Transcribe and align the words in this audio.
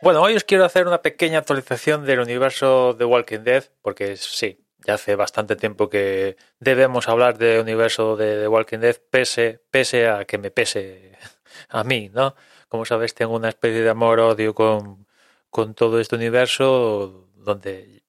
Bueno, 0.00 0.22
hoy 0.22 0.36
os 0.36 0.44
quiero 0.44 0.64
hacer 0.64 0.86
una 0.86 1.02
pequeña 1.02 1.38
actualización 1.38 2.04
del 2.06 2.20
universo 2.20 2.94
de 2.94 3.04
Walking 3.04 3.40
Dead, 3.40 3.64
porque 3.82 4.16
sí, 4.16 4.64
ya 4.86 4.94
hace 4.94 5.16
bastante 5.16 5.56
tiempo 5.56 5.90
que 5.90 6.36
debemos 6.60 7.08
hablar 7.08 7.36
del 7.36 7.62
universo 7.62 8.16
de, 8.16 8.46
Walking 8.46 8.78
Dead, 8.78 8.96
pese, 9.10 9.60
pese 9.72 10.08
a 10.08 10.24
que 10.24 10.38
me 10.38 10.52
pese 10.52 11.18
a 11.68 11.82
mí, 11.82 12.10
¿no? 12.14 12.36
Como 12.68 12.84
sabéis, 12.84 13.14
tengo 13.14 13.34
una 13.34 13.48
especie 13.48 13.80
de 13.82 13.90
amor-odio 13.90 14.54
con, 14.54 15.08
con 15.50 15.74
todo 15.74 15.98
este 15.98 16.14
universo, 16.14 17.28
donde, 17.34 18.04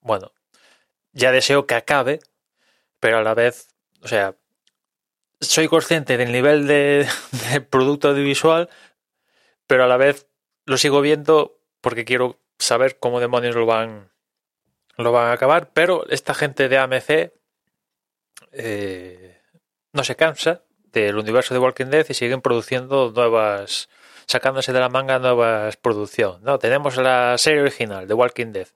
bueno, 0.00 0.32
ya 1.12 1.32
deseo 1.32 1.66
que 1.66 1.74
acabe, 1.74 2.20
pero 3.00 3.18
a 3.18 3.22
la 3.22 3.34
vez, 3.34 3.68
o 4.02 4.08
sea, 4.08 4.36
soy 5.40 5.68
consciente 5.68 6.16
del 6.16 6.32
nivel 6.32 6.66
de 6.68 7.08
producto 7.70 8.10
audiovisual, 8.10 8.70
pero 9.66 9.84
a 9.84 9.88
la 9.88 9.96
vez 9.96 10.28
lo 10.64 10.76
sigo 10.76 11.00
viendo 11.00 11.58
porque 11.80 12.04
quiero 12.04 12.38
saber 12.58 12.98
cómo 12.98 13.20
demonios 13.20 13.54
lo 13.54 13.66
van 13.66 14.10
lo 14.96 15.12
van 15.12 15.28
a 15.28 15.32
acabar, 15.32 15.70
pero 15.72 16.06
esta 16.08 16.34
gente 16.34 16.68
de 16.68 16.78
AMC 16.78 17.32
eh, 18.52 19.40
no 19.92 20.04
se 20.04 20.16
cansa 20.16 20.62
del 20.92 21.18
universo 21.18 21.54
de 21.54 21.60
Walking 21.60 21.86
Dead 21.86 22.06
y 22.08 22.14
siguen 22.14 22.40
produciendo 22.40 23.12
nuevas, 23.14 23.88
sacándose 24.26 24.72
de 24.72 24.80
la 24.80 24.88
manga 24.88 25.18
nuevas 25.18 25.76
producciones. 25.76 26.40
¿no? 26.42 26.58
Tenemos 26.58 26.96
la 26.96 27.36
serie 27.38 27.62
original 27.62 28.06
de 28.06 28.14
Walking 28.14 28.52
Dead, 28.52 28.68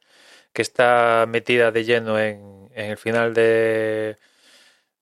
que 0.52 0.62
está 0.62 1.27
metida 1.28 1.70
de 1.70 1.84
lleno 1.84 2.19
en, 2.19 2.70
el 2.75 2.97
final 2.97 3.34
de, 3.34 4.16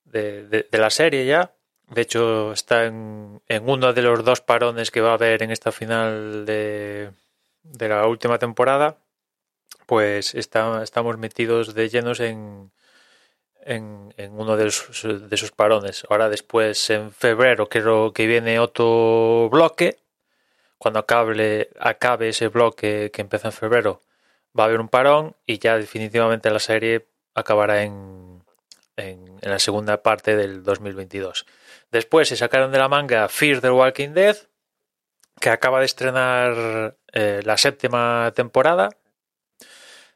de, 0.05 0.47
de, 0.47 0.79
la 0.79 0.91
serie 0.91 1.27
ya. 1.27 1.53
De 1.89 2.03
hecho, 2.03 2.53
está 2.53 2.85
en, 2.85 3.41
en, 3.49 3.69
uno 3.69 3.93
de 3.93 4.03
los 4.03 4.25
dos 4.25 4.41
parones 4.41 4.91
que 4.91 5.01
va 5.01 5.11
a 5.11 5.15
haber 5.15 5.43
en 5.43 5.51
esta 5.51 5.73
final 5.73 6.45
de, 6.47 7.13
de 7.63 7.89
la 7.89 8.07
última 8.07 8.39
temporada 8.39 8.99
pues 9.87 10.35
está, 10.35 10.83
estamos 10.83 11.17
metidos 11.17 11.75
de 11.75 11.89
llenos 11.89 12.21
en, 12.21 12.73
en, 13.65 14.13
en 14.17 14.33
uno 14.33 14.57
de, 14.57 14.71
sus, 14.71 15.03
de 15.03 15.51
parones. 15.55 16.05
Ahora 16.11 16.29
después, 16.29 16.91
en 16.91 17.13
febrero, 17.13 17.69
creo 17.69 18.13
que 18.13 18.27
viene 18.27 18.59
otro 18.59 19.49
bloque. 19.51 19.99
Cuando 20.79 21.01
acabe, 21.01 21.71
acabe 21.81 22.29
ese 22.29 22.49
bloque 22.49 23.11
que 23.13 23.23
empieza 23.23 23.49
en 23.49 23.53
febrero, 23.53 24.03
va 24.59 24.65
a 24.65 24.67
haber 24.67 24.81
un 24.81 24.89
parón 24.89 25.35
y 25.47 25.59
ya 25.59 25.79
definitivamente 25.79 26.51
la 26.51 26.59
serie 26.59 27.07
acabará 27.35 27.83
en, 27.83 28.26
en, 28.97 29.39
la 29.43 29.59
segunda 29.59 30.03
parte 30.03 30.37
del 30.37 30.63
2022. 30.63 31.47
Después 31.91 32.29
se 32.29 32.37
sacaron 32.37 32.73
de 32.73 32.79
la 32.79 32.89
manga 32.89 33.29
Fear 33.29 33.61
the 33.61 33.71
Walking 33.71 34.11
Dead, 34.11 34.37
que 35.41 35.51
acaba 35.51 35.81
de 35.81 35.87
estrenar 35.87 36.97
eh, 37.13 37.43
la 37.45 37.57
séptima 37.57 38.33
temporada 38.35 38.89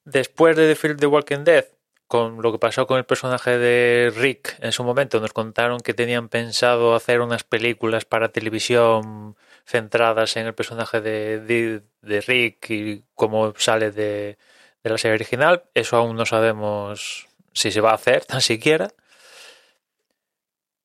Después 0.04 0.56
de 0.56 0.74
Film 0.74 0.96
The 0.96 1.06
Walking 1.06 1.44
Dead, 1.44 1.66
con 2.06 2.42
lo 2.42 2.52
que 2.52 2.58
pasó 2.58 2.86
con 2.86 2.98
el 2.98 3.04
personaje 3.04 3.58
de 3.58 4.12
Rick 4.16 4.56
en 4.60 4.72
su 4.72 4.82
momento, 4.82 5.20
nos 5.20 5.32
contaron 5.32 5.80
que 5.80 5.94
tenían 5.94 6.28
pensado 6.28 6.94
hacer 6.94 7.20
unas 7.20 7.44
películas 7.44 8.04
para 8.04 8.32
televisión 8.32 9.36
centradas 9.66 10.36
en 10.36 10.46
el 10.46 10.54
personaje 10.54 11.00
de, 11.00 11.40
de, 11.40 11.82
de 12.02 12.20
Rick 12.22 12.70
y 12.70 13.04
cómo 13.14 13.54
sale 13.56 13.92
de, 13.92 14.38
de, 14.82 14.90
la 14.90 14.98
serie 14.98 15.14
original. 15.14 15.64
Eso 15.74 15.96
aún 15.96 16.16
no 16.16 16.26
sabemos 16.26 17.28
si 17.52 17.70
se 17.70 17.80
va 17.80 17.90
a 17.90 17.94
hacer, 17.94 18.24
tan 18.24 18.40
siquiera. 18.40 18.88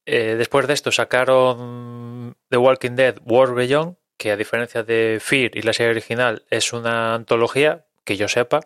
Eh, 0.05 0.35
después 0.37 0.67
de 0.67 0.73
esto 0.73 0.91
sacaron 0.91 2.35
The 2.49 2.57
Walking 2.57 2.95
Dead 2.95 3.17
War 3.25 3.53
Beyond, 3.53 3.97
que 4.17 4.31
a 4.31 4.37
diferencia 4.37 4.83
de 4.83 5.19
Fear 5.21 5.57
y 5.57 5.61
la 5.63 5.73
serie 5.73 5.91
original 5.91 6.45
es 6.49 6.73
una 6.73 7.15
antología, 7.15 7.85
que 8.03 8.17
yo 8.17 8.27
sepa, 8.27 8.61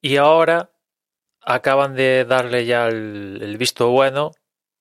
y 0.00 0.16
ahora 0.16 0.70
acaban 1.40 1.94
de 1.94 2.24
darle 2.24 2.64
ya 2.64 2.86
el, 2.86 3.56
visto 3.58 3.90
bueno 3.90 4.32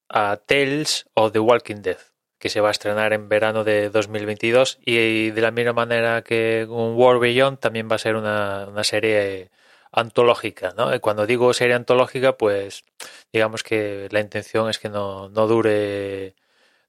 a 0.08 0.38
Tales 0.38 1.06
of 1.16 1.32
The 1.32 1.40
Walking 1.40 1.82
Dead, 1.82 1.98
que 2.38 2.50
se 2.50 2.62
va 2.62 2.70
a 2.70 2.72
estrenar 2.72 3.14
en 3.14 3.28
verano 3.28 3.64
de 3.64 3.90
2022 3.90 4.80
y 4.86 5.32
de 5.32 5.42
la 5.42 5.52
misma 5.52 5.74
manera 5.74 6.22
que 6.22 6.68
un 6.70 6.96
War 6.96 7.20
Beyond 7.20 7.60
también 7.60 7.90
va 7.90 7.96
a 7.96 8.00
ser 8.00 8.16
una, 8.16 8.68
una 8.68 8.84
serie 8.84 9.50
antológica, 9.92 10.74
¿no? 10.78 11.00
Cuando 11.02 11.26
digo 11.26 11.54
serie 11.54 11.76
antológica, 11.76 12.38
pues 12.38 12.84
digamos 13.34 13.64
que 13.64 14.08
la 14.12 14.22
intención 14.22 14.70
es 14.70 14.80
que 14.80 14.90
no, 14.90 15.30
no 15.30 15.48
dure 15.48 16.36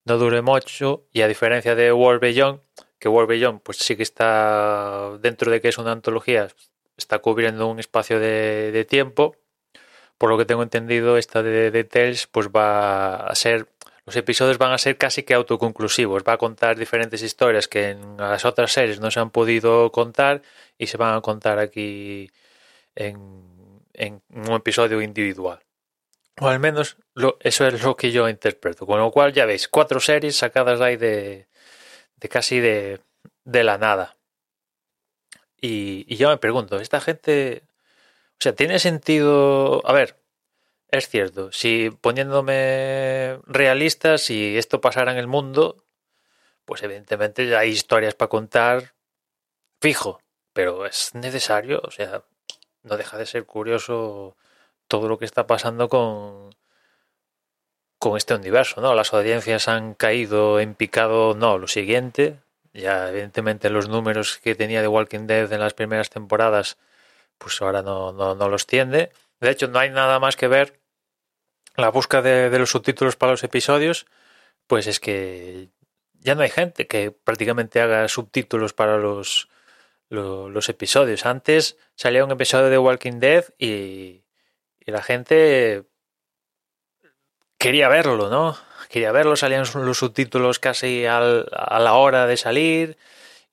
no 0.04 0.18
dure 0.18 0.42
mucho 0.42 1.06
y 1.12 1.22
a 1.22 1.28
diferencia 1.28 1.74
de 1.74 1.92
War 1.92 2.18
Beyond, 2.20 2.60
que 2.98 3.08
War 3.08 3.26
Beyond 3.26 3.60
pues 3.62 3.78
sí 3.78 3.96
que 3.96 4.02
está 4.02 5.16
dentro 5.20 5.50
de 5.50 5.60
que 5.60 5.68
es 5.68 5.78
una 5.78 5.92
antología, 5.92 6.48
está 6.96 7.18
cubriendo 7.20 7.68
un 7.68 7.78
espacio 7.80 8.20
de, 8.20 8.72
de, 8.72 8.84
tiempo. 8.84 9.36
Por 10.18 10.30
lo 10.30 10.38
que 10.38 10.44
tengo 10.44 10.62
entendido, 10.62 11.18
esta 11.18 11.42
de, 11.42 11.70
de 11.70 11.84
Tales 11.84 12.26
pues 12.28 12.48
va 12.48 13.16
a 13.16 13.34
ser 13.34 13.68
los 14.04 14.16
episodios 14.16 14.58
van 14.58 14.72
a 14.72 14.78
ser 14.78 14.96
casi 14.98 15.22
que 15.22 15.34
autoconclusivos. 15.34 16.24
Va 16.28 16.34
a 16.34 16.38
contar 16.38 16.76
diferentes 16.76 17.22
historias 17.22 17.68
que 17.68 17.90
en 17.90 18.16
las 18.16 18.44
otras 18.44 18.72
series 18.72 19.00
no 19.00 19.10
se 19.10 19.20
han 19.20 19.30
podido 19.30 19.92
contar 19.92 20.42
y 20.76 20.88
se 20.88 20.96
van 20.96 21.14
a 21.14 21.20
contar 21.20 21.58
aquí 21.58 22.30
en, 22.94 23.82
en 23.92 24.22
un 24.30 24.52
episodio 24.52 25.00
individual. 25.00 25.60
O 26.40 26.48
al 26.48 26.60
menos 26.60 26.96
lo, 27.14 27.36
eso 27.40 27.66
es 27.66 27.82
lo 27.82 27.96
que 27.96 28.10
yo 28.10 28.28
interpreto. 28.28 28.86
Con 28.86 28.98
lo 28.98 29.10
cual 29.10 29.32
ya 29.32 29.46
veis, 29.46 29.68
cuatro 29.68 30.00
series 30.00 30.36
sacadas 30.36 30.80
ahí 30.80 30.96
de, 30.96 31.48
de 32.16 32.28
casi 32.28 32.60
de, 32.60 33.00
de 33.44 33.64
la 33.64 33.78
nada. 33.78 34.16
Y, 35.60 36.04
y 36.08 36.16
yo 36.16 36.28
me 36.28 36.38
pregunto, 36.38 36.80
esta 36.80 37.00
gente, 37.00 37.62
o 38.32 38.40
sea, 38.40 38.54
¿tiene 38.54 38.78
sentido? 38.78 39.82
A 39.86 39.92
ver, 39.92 40.18
es 40.88 41.08
cierto, 41.08 41.52
si 41.52 41.90
poniéndome 41.90 43.38
realista, 43.46 44.18
si 44.18 44.58
esto 44.58 44.80
pasara 44.80 45.12
en 45.12 45.18
el 45.18 45.28
mundo, 45.28 45.84
pues 46.64 46.82
evidentemente 46.82 47.56
hay 47.56 47.70
historias 47.70 48.14
para 48.14 48.28
contar 48.28 48.94
fijo, 49.80 50.20
pero 50.52 50.84
es 50.86 51.14
necesario, 51.14 51.80
o 51.84 51.90
sea, 51.90 52.24
no 52.82 52.96
deja 52.96 53.16
de 53.18 53.26
ser 53.26 53.44
curioso 53.46 54.36
todo 54.88 55.08
lo 55.08 55.18
que 55.18 55.24
está 55.24 55.46
pasando 55.46 55.88
con, 55.88 56.50
con 57.98 58.16
este 58.16 58.34
universo, 58.34 58.80
¿no? 58.80 58.94
Las 58.94 59.14
audiencias 59.14 59.68
han 59.68 59.94
caído 59.94 60.60
en 60.60 60.74
picado, 60.74 61.34
no, 61.34 61.58
lo 61.58 61.68
siguiente, 61.68 62.40
ya 62.72 63.08
evidentemente 63.08 63.70
los 63.70 63.88
números 63.88 64.38
que 64.38 64.54
tenía 64.54 64.82
de 64.82 64.88
Walking 64.88 65.26
Dead 65.26 65.52
en 65.52 65.60
las 65.60 65.74
primeras 65.74 66.10
temporadas, 66.10 66.78
pues 67.38 67.60
ahora 67.62 67.82
no, 67.82 68.12
no, 68.12 68.34
no 68.34 68.48
los 68.48 68.66
tiende. 68.66 69.12
De 69.40 69.50
hecho, 69.50 69.68
no 69.68 69.78
hay 69.78 69.90
nada 69.90 70.20
más 70.20 70.36
que 70.36 70.48
ver 70.48 70.80
la 71.76 71.90
búsqueda 71.90 72.22
de, 72.22 72.50
de, 72.50 72.58
los 72.58 72.70
subtítulos 72.70 73.16
para 73.16 73.32
los 73.32 73.44
episodios, 73.44 74.06
pues 74.66 74.86
es 74.86 75.00
que 75.00 75.70
ya 76.20 76.34
no 76.34 76.42
hay 76.42 76.50
gente 76.50 76.86
que 76.86 77.10
prácticamente 77.10 77.80
haga 77.80 78.08
subtítulos 78.08 78.72
para 78.72 78.98
los, 78.98 79.48
los, 80.12 80.68
episodios. 80.68 81.26
Antes 81.26 81.78
salía 81.94 82.24
un 82.24 82.30
episodio 82.30 82.68
de 82.68 82.78
Walking 82.78 83.18
Dead 83.18 83.44
y, 83.58 84.24
y 84.80 84.90
la 84.90 85.02
gente 85.02 85.84
quería 87.58 87.88
verlo, 87.88 88.28
¿no? 88.28 88.56
quería 88.92 89.10
verlo, 89.10 89.36
salían 89.36 89.64
los 89.74 89.98
subtítulos 89.98 90.58
casi 90.58 91.06
al, 91.06 91.48
a 91.52 91.78
la 91.78 91.94
hora 91.94 92.26
de 92.26 92.36
salir 92.36 92.98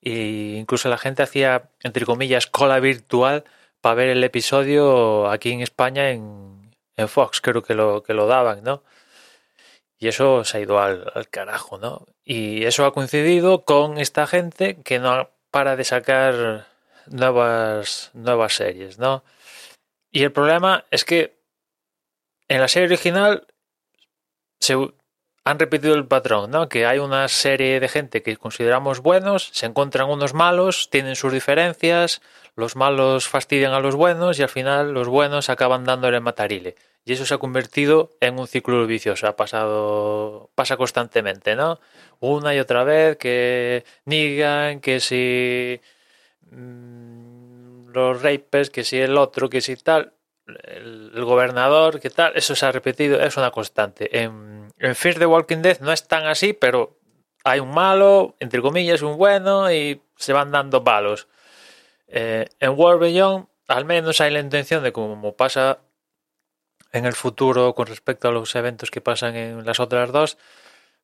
e 0.02 0.56
incluso 0.58 0.90
la 0.90 0.98
gente 0.98 1.22
hacía, 1.22 1.70
entre 1.80 2.04
comillas, 2.04 2.46
cola 2.46 2.78
virtual 2.78 3.44
para 3.80 3.94
ver 3.94 4.10
el 4.10 4.22
episodio 4.22 5.30
aquí 5.30 5.52
en 5.52 5.62
España 5.62 6.10
en, 6.10 6.74
en 6.96 7.08
Fox, 7.08 7.40
creo 7.40 7.62
que 7.62 7.74
lo, 7.74 8.02
que 8.02 8.12
lo 8.12 8.26
daban, 8.26 8.62
¿no? 8.62 8.82
Y 9.98 10.08
eso 10.08 10.44
se 10.44 10.58
ha 10.58 10.60
ido 10.60 10.78
al, 10.78 11.10
al, 11.14 11.28
carajo, 11.28 11.78
¿no? 11.78 12.06
Y 12.24 12.64
eso 12.64 12.84
ha 12.84 12.92
coincidido 12.92 13.64
con 13.64 13.98
esta 13.98 14.26
gente 14.26 14.76
que 14.82 14.98
no 14.98 15.30
para 15.50 15.76
de 15.76 15.84
sacar 15.84 16.66
nuevas, 17.06 18.10
nuevas 18.14 18.54
series, 18.54 18.98
¿no? 18.98 19.24
Y 20.10 20.22
el 20.22 20.32
problema 20.32 20.84
es 20.90 21.04
que 21.04 21.40
en 22.48 22.60
la 22.60 22.68
serie 22.68 22.88
original 22.88 23.46
se, 24.60 24.76
han 25.44 25.58
repetido 25.58 25.94
el 25.94 26.06
patrón, 26.06 26.50
¿no? 26.50 26.68
Que 26.68 26.86
hay 26.86 26.98
una 26.98 27.26
serie 27.28 27.80
de 27.80 27.88
gente 27.88 28.22
que 28.22 28.36
consideramos 28.36 29.00
buenos, 29.00 29.50
se 29.52 29.66
encuentran 29.66 30.08
unos 30.08 30.34
malos, 30.34 30.90
tienen 30.90 31.16
sus 31.16 31.32
diferencias, 31.32 32.20
los 32.56 32.76
malos 32.76 33.26
fastidian 33.26 33.72
a 33.72 33.80
los 33.80 33.94
buenos 33.94 34.38
y 34.38 34.42
al 34.42 34.48
final 34.48 34.92
los 34.92 35.08
buenos 35.08 35.48
acaban 35.48 35.84
dándole 35.84 36.20
matarile. 36.20 36.76
Y 37.04 37.14
eso 37.14 37.24
se 37.24 37.32
ha 37.32 37.38
convertido 37.38 38.10
en 38.20 38.38
un 38.38 38.46
ciclo 38.46 38.86
vicioso, 38.86 39.26
ha 39.26 39.36
pasado, 39.36 40.50
pasa 40.54 40.76
constantemente, 40.76 41.56
¿no? 41.56 41.80
Una 42.20 42.54
y 42.54 42.58
otra 42.58 42.84
vez 42.84 43.16
que 43.16 43.84
nigan 44.04 44.80
que 44.80 45.00
si 45.00 45.80
mmm, 46.50 47.88
los 47.92 48.22
rapes, 48.22 48.68
que 48.68 48.84
si 48.84 48.98
el 48.98 49.16
otro, 49.16 49.48
que 49.48 49.62
si 49.62 49.76
tal, 49.76 50.12
el, 50.46 51.12
el 51.14 51.24
gobernador, 51.24 51.98
que 52.00 52.10
tal, 52.10 52.32
eso 52.36 52.54
se 52.54 52.66
ha 52.66 52.72
repetido, 52.72 53.20
es 53.20 53.36
una 53.38 53.50
constante. 53.50 54.22
En, 54.22 54.49
en 54.80 54.96
Fear 54.96 55.18
the 55.18 55.26
Walking 55.26 55.58
Dead 55.58 55.78
no 55.80 55.92
es 55.92 56.08
tan 56.08 56.26
así, 56.26 56.54
pero 56.54 56.98
hay 57.44 57.60
un 57.60 57.70
malo, 57.70 58.34
entre 58.40 58.62
comillas, 58.62 59.02
un 59.02 59.16
bueno, 59.18 59.70
y 59.72 60.02
se 60.16 60.32
van 60.32 60.50
dando 60.50 60.82
palos. 60.82 61.28
Eh, 62.08 62.46
en 62.58 62.70
World 62.70 63.00
Beyond, 63.00 63.46
al 63.68 63.84
menos 63.84 64.20
hay 64.20 64.32
la 64.32 64.40
intención 64.40 64.82
de, 64.82 64.92
como 64.92 65.36
pasa 65.36 65.80
en 66.92 67.04
el 67.04 67.12
futuro 67.12 67.74
con 67.74 67.86
respecto 67.86 68.28
a 68.28 68.32
los 68.32 68.54
eventos 68.56 68.90
que 68.90 69.00
pasan 69.00 69.36
en 69.36 69.64
las 69.64 69.80
otras 69.80 70.10
dos, 70.12 70.38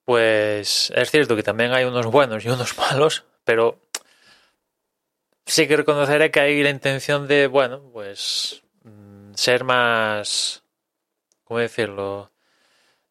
pues 0.04 0.90
es 0.94 1.10
cierto 1.10 1.36
que 1.36 1.42
también 1.42 1.72
hay 1.72 1.84
unos 1.84 2.06
buenos 2.06 2.44
y 2.44 2.48
unos 2.48 2.76
malos, 2.78 3.24
pero 3.44 3.78
sí 5.44 5.68
que 5.68 5.76
reconoceré 5.76 6.30
que 6.30 6.40
hay 6.40 6.62
la 6.62 6.70
intención 6.70 7.28
de, 7.28 7.46
bueno, 7.46 7.82
pues 7.92 8.62
mm, 8.84 9.34
ser 9.34 9.64
más, 9.64 10.64
¿cómo 11.44 11.60
decirlo? 11.60 12.30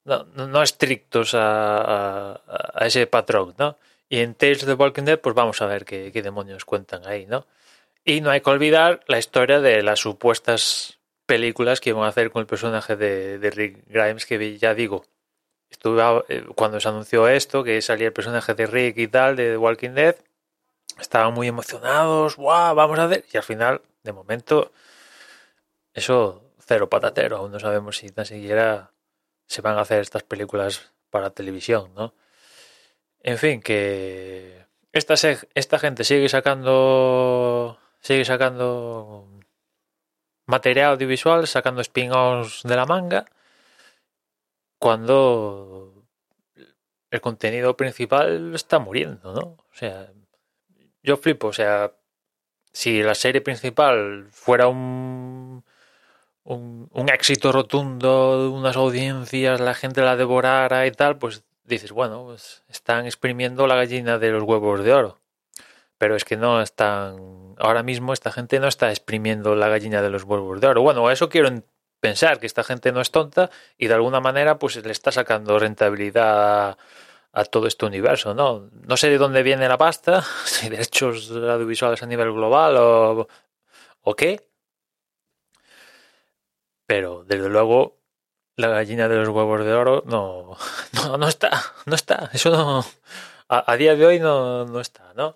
No, 0.06 0.24
no, 0.36 0.62
estrictos 0.64 1.34
a, 1.34 2.34
a, 2.36 2.86
ese 2.86 3.08
patrón, 3.08 3.56
¿no? 3.58 3.78
Y 4.08 4.20
en 4.20 4.36
Tales 4.36 4.64
of 4.64 4.70
the 4.70 4.74
Walking 4.76 5.04
Dead, 5.04 5.20
pues 5.20 5.36
vamos 5.36 5.62
a 5.62 5.66
ver 5.66 5.84
qué, 5.84 6.12
qué 6.12 6.22
demonios 6.22 6.64
cuentan 6.64 7.08
ahí, 7.08 7.26
¿no? 7.26 7.48
Y 8.04 8.22
no 8.22 8.30
hay 8.30 8.42
que 8.42 8.50
olvidar 8.52 9.02
la 9.08 9.18
historia 9.18 9.60
de 9.60 9.82
las 9.82 10.00
supuestas 10.00 11.00
películas 11.26 11.82
que 11.82 11.90
iban 11.90 12.04
a 12.04 12.10
hacer 12.10 12.32
con 12.32 12.42
el 12.42 12.48
personaje 12.48 12.96
de, 12.96 13.50
Rick 13.52 13.84
Grimes, 13.88 14.26
que 14.28 14.58
ya 14.60 14.76
digo, 14.76 15.06
estuve 15.70 16.04
eh, 16.30 16.46
cuando 16.56 16.80
se 16.80 16.88
anunció 16.88 17.28
esto, 17.28 17.64
que 17.64 17.82
salía 17.82 18.08
el 18.08 18.14
personaje 18.14 18.54
de 18.54 18.68
Rick 18.68 18.98
y 18.98 19.08
tal, 19.08 19.36
de 19.36 19.52
The 19.52 19.58
Walking 19.58 19.92
Dead, 19.92 20.16
estaban 21.00 21.34
muy 21.34 21.48
emocionados, 21.48 22.38
¡guau! 22.38 22.76
Vamos 22.76 23.00
a 23.00 23.08
ver. 23.08 23.26
Y 23.34 23.38
al 23.38 23.44
final, 23.44 23.82
de 24.04 24.14
momento, 24.14 24.72
eso 25.94 26.44
cero 26.60 26.90
patatero. 26.90 27.38
Aún 27.38 27.52
no 27.52 27.60
sabemos 27.60 27.98
si 27.98 28.10
tan 28.10 28.26
siquiera 28.26 28.92
se 29.48 29.62
van 29.62 29.78
a 29.78 29.82
hacer 29.82 30.02
estas 30.02 30.24
películas 30.24 30.94
para 31.10 31.30
televisión, 31.30 31.94
¿no? 31.96 32.14
En 33.22 33.38
fin, 33.38 33.62
que 33.62 34.66
esta, 34.92 35.16
esta 35.56 35.80
gente 35.80 36.04
sigue 36.04 36.30
sacando 36.30 37.80
sigue 38.06 38.24
sacando 38.24 39.28
material 40.46 40.92
audiovisual, 40.92 41.48
sacando 41.48 41.82
spin-offs 41.82 42.62
de 42.64 42.76
la 42.76 42.86
manga, 42.86 43.26
cuando 44.78 46.06
el 47.10 47.22
contenido 47.22 47.76
principal 47.76 48.54
está 48.54 48.78
muriendo, 48.78 49.34
¿no? 49.34 49.42
O 49.42 49.74
sea, 49.74 50.12
yo 51.02 51.18
flipo, 51.18 51.48
o 51.48 51.54
sea, 51.54 51.94
si 52.72 53.02
la 53.02 53.16
serie 53.16 53.42
principal 53.42 54.28
fuera 54.32 54.68
un, 54.68 55.35
un, 56.46 57.10
éxito 57.10 57.52
rotundo, 57.52 58.52
unas 58.52 58.76
audiencias, 58.76 59.60
la 59.60 59.74
gente 59.74 60.02
la 60.02 60.16
devorara 60.16 60.86
y 60.88 60.92
tal, 60.92 61.18
pues 61.18 61.44
dices, 61.66 61.92
bueno, 61.92 62.26
pues 62.26 62.64
están 62.70 63.06
exprimiendo 63.06 63.68
la 63.68 63.76
gallina 63.76 64.20
de 64.20 64.32
los 64.32 64.44
huevos 64.44 64.84
de 64.84 64.94
oro. 64.94 65.20
Pero 65.98 66.16
es 66.16 66.26
que 66.26 66.38
no 66.38 66.62
están, 66.62 67.56
ahora 67.58 67.84
mismo 67.84 68.14
esta 68.14 68.32
gente 68.32 68.60
no 68.60 68.68
está 68.68 68.90
exprimiendo 68.90 69.56
la 69.56 69.70
gallina 69.70 70.02
de 70.02 70.10
los 70.10 70.24
huevos 70.24 70.62
de 70.62 70.68
oro. 70.68 70.82
Bueno, 70.82 71.10
eso 71.10 71.30
quiero 71.30 71.50
pensar, 72.00 72.40
que 72.40 72.46
esta 72.46 72.64
gente 72.64 72.92
no 72.92 73.02
es 73.02 73.12
tonta 73.12 73.50
y 73.78 73.88
de 73.88 73.96
alguna 73.96 74.20
manera 74.20 74.60
pues 74.60 74.76
le 74.76 74.92
está 74.92 75.12
sacando 75.12 75.58
rentabilidad 75.58 76.78
a 77.34 77.46
todo 77.46 77.68
este 77.68 77.86
universo, 77.86 78.34
¿no? 78.34 78.70
No 78.88 78.98
sé 78.98 79.10
de 79.10 79.18
dónde 79.18 79.44
viene 79.44 79.68
la 79.68 79.78
pasta, 79.78 80.24
si 80.46 80.70
de 80.70 80.82
hechos 80.82 81.32
audiovisuales 81.32 82.04
a 82.04 82.06
nivel 82.06 82.32
global 82.32 82.78
o, 82.78 83.28
o 84.02 84.16
qué, 84.16 84.40
pero 86.86 87.24
desde 87.24 87.50
luego 87.50 87.98
la 88.56 88.70
gallina 88.70 89.08
de 89.08 89.18
los 89.18 89.30
huevos 89.30 89.66
de 89.66 89.74
oro 89.74 90.04
no, 90.06 90.58
no, 90.94 91.18
no 91.18 91.28
está, 91.28 91.62
no 91.86 91.96
está, 91.96 92.30
eso 92.34 92.50
no, 92.52 92.86
a, 93.48 93.76
día 93.78 93.96
de 93.96 94.06
hoy 94.06 94.20
no, 94.20 94.66
no 94.66 94.80
está, 94.80 95.14
¿no? 95.16 95.36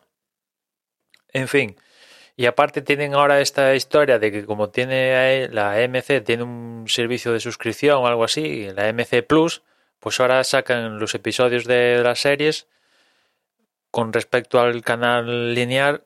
En 1.31 1.47
fin, 1.47 1.77
y 2.35 2.45
aparte 2.45 2.81
tienen 2.81 3.13
ahora 3.13 3.41
esta 3.41 3.75
historia 3.75 4.17
de 4.17 4.31
que 4.31 4.45
como 4.45 4.69
tiene 4.69 5.49
la 5.49 5.75
MC, 5.87 6.21
tiene 6.21 6.43
un 6.43 6.85
servicio 6.87 7.33
de 7.33 7.39
suscripción 7.39 8.03
o 8.03 8.07
algo 8.07 8.23
así, 8.23 8.69
la 8.73 8.91
MC 8.93 9.23
Plus, 9.27 9.61
pues 9.99 10.19
ahora 10.19 10.43
sacan 10.43 10.99
los 10.99 11.13
episodios 11.13 11.65
de 11.65 12.01
las 12.03 12.19
series 12.19 12.67
con 13.91 14.13
respecto 14.13 14.59
al 14.59 14.81
canal 14.81 15.53
lineal 15.53 16.05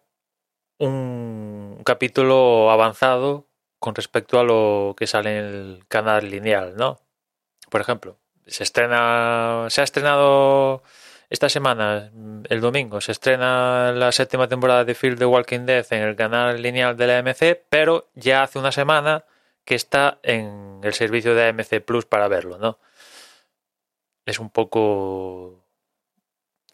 un 0.79 1.81
capítulo 1.85 2.71
avanzado 2.71 3.47
con 3.83 3.95
respecto 3.95 4.39
a 4.39 4.45
lo 4.45 4.95
que 4.97 5.07
sale 5.07 5.37
en 5.37 5.45
el 5.45 5.83
canal 5.89 6.29
lineal, 6.29 6.77
¿no? 6.77 7.01
Por 7.69 7.81
ejemplo, 7.81 8.17
se 8.47 8.63
estrena, 8.63 9.65
se 9.67 9.81
ha 9.81 9.83
estrenado 9.83 10.83
esta 11.29 11.49
semana, 11.49 12.09
el 12.47 12.61
domingo, 12.61 13.01
se 13.01 13.11
estrena 13.11 13.91
la 13.91 14.13
séptima 14.13 14.47
temporada 14.47 14.85
de 14.85 14.95
Field 14.95 15.19
the 15.19 15.25
Walking 15.25 15.65
Dead 15.65 15.85
en 15.89 16.03
el 16.03 16.15
canal 16.15 16.61
lineal 16.61 16.95
de 16.95 17.07
la 17.07 17.17
AMC, 17.17 17.59
pero 17.67 18.09
ya 18.13 18.43
hace 18.43 18.57
una 18.57 18.71
semana 18.71 19.25
que 19.65 19.75
está 19.75 20.19
en 20.23 20.79
el 20.81 20.93
servicio 20.93 21.35
de 21.35 21.49
AMC 21.49 21.81
Plus 21.81 22.05
para 22.05 22.29
verlo, 22.29 22.57
¿no? 22.59 22.79
es 24.25 24.39
un 24.39 24.49
poco 24.49 25.65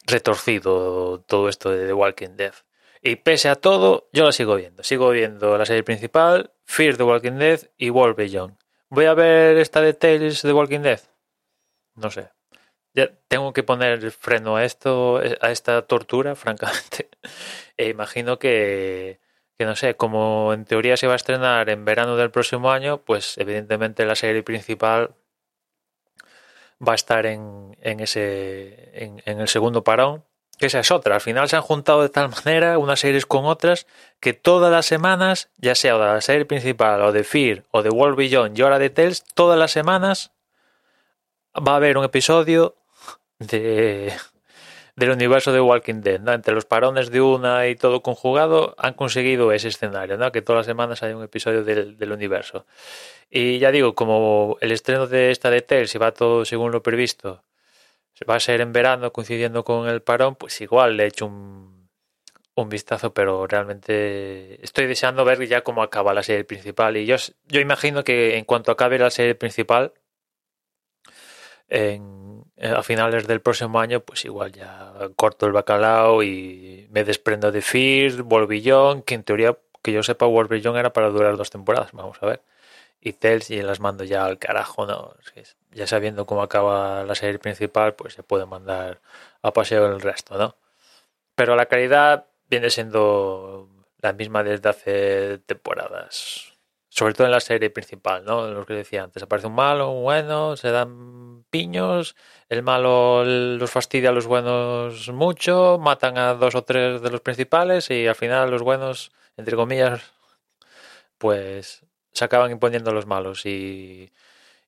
retorcido 0.05 1.21
todo 1.21 1.49
esto 1.49 1.71
de 1.71 1.87
The 1.87 1.93
Walking 1.93 2.35
Dead. 2.35 2.53
Y 3.01 3.15
pese 3.15 3.49
a 3.49 3.55
todo, 3.55 4.09
yo 4.11 4.25
la 4.25 4.31
sigo 4.31 4.55
viendo. 4.55 4.83
Sigo 4.83 5.09
viendo 5.09 5.57
la 5.57 5.65
serie 5.65 5.83
principal, 5.83 6.51
Fear 6.69 6.97
the 6.97 7.03
Walking 7.03 7.39
Dead 7.39 7.61
y 7.77 7.89
World 7.89 8.15
Beyond. 8.15 8.55
¿Voy 8.89 9.05
a 9.05 9.15
ver 9.15 9.57
esta 9.57 9.81
de 9.81 9.93
Tales 9.95 10.43
de 10.43 10.53
Walking 10.53 10.81
Dead? 10.81 11.01
No 11.95 12.11
sé. 12.11 12.29
Ya 12.93 13.09
tengo 13.27 13.53
que 13.53 13.63
poner 13.63 14.11
freno 14.11 14.55
a 14.55 14.63
esto, 14.63 15.17
a 15.17 15.49
esta 15.49 15.81
tortura, 15.87 16.35
francamente. 16.43 17.09
E 17.75 17.89
imagino 17.89 18.37
que, 18.37 19.19
que, 19.57 19.65
no 19.65 19.75
sé, 19.75 19.95
como 19.95 20.53
en 20.53 20.63
teoría 20.65 20.95
se 20.95 21.07
va 21.07 21.13
a 21.13 21.15
estrenar 21.15 21.71
en 21.71 21.85
verano 21.85 22.15
del 22.17 22.29
próximo 22.29 22.71
año, 22.71 22.99
pues 23.03 23.39
evidentemente 23.39 24.05
la 24.05 24.15
serie 24.15 24.43
principal 24.43 25.15
va 26.87 26.91
a 26.91 26.95
estar 26.95 27.25
en, 27.25 27.75
en 27.81 27.99
ese 27.99 28.91
en, 28.93 29.23
en, 29.25 29.41
el 29.41 29.47
segundo 29.47 29.83
parón. 29.83 30.23
Que 30.59 30.65
esa 30.67 30.81
es 30.81 30.91
otra. 30.91 31.15
Al 31.15 31.21
final 31.21 31.47
se 31.47 31.55
han 31.55 31.61
juntado 31.61 32.01
de 32.01 32.09
tal 32.09 32.29
manera 32.29 32.77
unas 32.77 32.99
series 32.99 33.25
con 33.25 33.45
otras 33.45 33.87
que 34.19 34.33
todas 34.33 34.71
las 34.71 34.85
semanas, 34.85 35.49
ya 35.57 35.73
sea 35.73 35.93
de 35.93 35.99
la 35.99 36.21
serie 36.21 36.45
principal 36.45 37.01
o 37.01 37.11
de 37.11 37.23
Fear 37.23 37.63
o 37.71 37.81
de 37.81 37.89
World 37.89 38.17
Beyond 38.17 38.59
y 38.59 38.61
ahora 38.61 38.77
de 38.77 38.89
Tales, 38.89 39.23
todas 39.33 39.57
las 39.57 39.71
semanas 39.71 40.31
va 41.55 41.73
a 41.73 41.75
haber 41.77 41.97
un 41.97 42.03
episodio 42.03 42.75
de 43.39 44.13
del 44.99 45.11
universo 45.11 45.53
de 45.53 45.61
Walking 45.61 46.01
Dead, 46.01 46.19
¿no? 46.19 46.33
Entre 46.33 46.53
los 46.53 46.65
parones 46.65 47.09
de 47.09 47.21
una 47.21 47.67
y 47.67 47.75
todo 47.75 48.01
conjugado 48.01 48.75
han 48.77 48.93
conseguido 48.93 49.53
ese 49.53 49.69
escenario, 49.69 50.17
¿no? 50.17 50.31
Que 50.33 50.41
todas 50.41 50.59
las 50.59 50.65
semanas 50.65 51.01
hay 51.01 51.13
un 51.13 51.23
episodio 51.23 51.63
del, 51.63 51.97
del 51.97 52.11
universo. 52.11 52.65
Y 53.29 53.59
ya 53.59 53.71
digo, 53.71 53.95
como 53.95 54.57
el 54.59 54.71
estreno 54.71 55.07
de 55.07 55.31
esta 55.31 55.49
de 55.49 55.61
Tales, 55.61 55.91
si 55.91 55.97
va 55.97 56.11
todo 56.11 56.43
según 56.43 56.71
lo 56.73 56.83
previsto, 56.83 57.43
va 58.29 58.35
a 58.35 58.39
ser 58.39 58.61
en 58.61 58.73
verano 58.73 59.11
coincidiendo 59.13 59.63
con 59.63 59.87
el 59.87 60.01
parón, 60.01 60.35
pues 60.35 60.59
igual 60.61 60.97
le 60.97 61.05
he 61.05 61.07
hecho 61.07 61.25
un, 61.25 61.89
un 62.55 62.69
vistazo, 62.69 63.13
pero 63.13 63.47
realmente 63.47 64.63
estoy 64.63 64.87
deseando 64.87 65.25
ver 65.25 65.45
ya 65.47 65.61
cómo 65.61 65.83
acaba 65.83 66.13
la 66.13 66.23
serie 66.23 66.43
principal. 66.43 66.97
Y 66.97 67.05
yo, 67.05 67.15
yo 67.47 67.59
imagino 67.61 68.03
que 68.03 68.37
en 68.37 68.45
cuanto 68.45 68.71
acabe 68.71 68.99
la 68.99 69.09
serie 69.09 69.35
principal, 69.35 69.93
en, 71.69 72.43
a 72.61 72.83
finales 72.83 73.27
del 73.27 73.41
próximo 73.41 73.79
año, 73.79 74.01
pues 74.01 74.25
igual 74.25 74.51
ya 74.51 74.93
corto 75.15 75.45
el 75.45 75.53
bacalao 75.53 76.23
y 76.23 76.87
me 76.91 77.03
desprendo 77.03 77.51
de 77.51 77.61
Fear, 77.61 78.23
Wolvillón, 78.23 79.03
que 79.03 79.15
en 79.15 79.23
teoría, 79.23 79.57
que 79.81 79.93
yo 79.93 80.03
sepa, 80.03 80.25
Wolvillón 80.25 80.77
era 80.77 80.91
para 80.93 81.09
durar 81.09 81.37
dos 81.37 81.49
temporadas. 81.49 81.91
Vamos 81.93 82.17
a 82.21 82.25
ver 82.25 82.41
y 83.01 83.13
Tels 83.13 83.49
y 83.49 83.61
las 83.61 83.79
mando 83.79 84.03
ya 84.03 84.25
al 84.25 84.39
carajo, 84.39 84.85
¿no? 84.85 85.15
Ya 85.71 85.87
sabiendo 85.87 86.25
cómo 86.25 86.41
acaba 86.41 87.03
la 87.03 87.15
serie 87.15 87.39
principal, 87.39 87.95
pues 87.95 88.13
se 88.13 88.23
puede 88.23 88.45
mandar 88.45 89.01
a 89.41 89.53
paseo 89.53 89.85
el 89.87 90.01
resto, 90.01 90.37
¿no? 90.37 90.55
Pero 91.35 91.55
la 91.55 91.67
calidad 91.67 92.27
viene 92.49 92.69
siendo 92.69 93.69
la 93.99 94.13
misma 94.13 94.43
desde 94.43 94.69
hace 94.69 95.37
temporadas. 95.45 96.53
Sobre 96.89 97.13
todo 97.13 97.27
en 97.27 97.31
la 97.31 97.39
serie 97.39 97.69
principal, 97.69 98.25
¿no? 98.25 98.47
Lo 98.47 98.65
que 98.65 98.73
decía 98.73 99.03
antes, 99.03 99.23
aparece 99.23 99.47
un 99.47 99.55
malo, 99.55 99.91
un 99.91 100.03
bueno, 100.03 100.57
se 100.57 100.71
dan 100.71 101.45
piños, 101.49 102.15
el 102.49 102.63
malo 102.63 103.23
los 103.23 103.71
fastidia 103.71 104.09
a 104.09 104.11
los 104.13 104.27
buenos 104.27 105.09
mucho, 105.09 105.77
matan 105.79 106.17
a 106.17 106.33
dos 106.33 106.55
o 106.55 106.63
tres 106.63 107.01
de 107.01 107.11
los 107.11 107.21
principales 107.21 107.89
y 107.91 108.07
al 108.07 108.15
final 108.15 108.51
los 108.51 108.63
buenos, 108.63 109.11
entre 109.37 109.55
comillas, 109.55 110.01
pues 111.17 111.83
se 112.11 112.25
acaban 112.25 112.51
imponiendo 112.51 112.91
los 112.91 113.05
malos 113.05 113.45
y, 113.45 114.11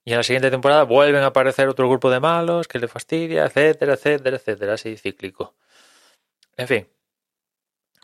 y 0.04 0.12
en 0.12 0.18
la 0.18 0.24
siguiente 0.24 0.52
temporada 0.52 0.84
vuelven 0.84 1.24
a 1.24 1.28
aparecer 1.28 1.68
otro 1.68 1.88
grupo 1.90 2.10
de 2.10 2.20
malos 2.20 2.68
que 2.68 2.80
le 2.80 2.88
fastidia, 2.88 3.46
etcétera, 3.46 3.94
etcétera, 3.94 4.38
etcétera, 4.38 4.74
así 4.74 4.98
cíclico. 4.98 5.56
En 6.58 6.68
fin, 6.68 6.88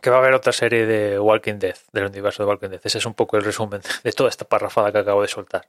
que 0.02 0.10
va 0.10 0.18
a 0.18 0.20
haber 0.20 0.34
otra 0.34 0.54
serie 0.54 0.86
de 0.86 1.20
Walking 1.20 1.60
Dead, 1.60 1.78
del 1.92 2.06
universo 2.06 2.44
de 2.44 2.50
Walking 2.50 2.70
Dead. 2.70 2.82
Ese 2.84 2.98
es 3.00 3.06
un 3.06 3.14
poco 3.14 3.38
el 3.38 3.44
resumen 3.44 3.82
de 4.04 4.12
toda 4.12 4.30
esta 4.30 4.46
parrafada 4.46 4.92
que 4.92 5.00
acabo 5.00 5.22
de 5.22 5.28
soltar. 5.28 5.68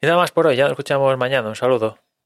Y 0.00 0.06
nada 0.06 0.18
más 0.18 0.32
por 0.32 0.46
hoy, 0.46 0.56
ya 0.56 0.64
nos 0.64 0.72
escuchamos 0.72 1.16
mañana. 1.18 1.48
Un 1.48 1.56
saludo. 1.56 1.98